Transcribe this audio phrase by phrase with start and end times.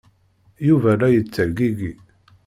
[0.67, 1.91] Yuba la yettergigi.